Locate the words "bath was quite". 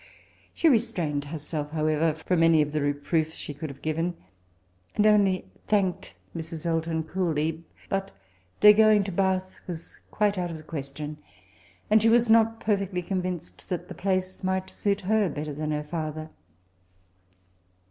9.11-10.39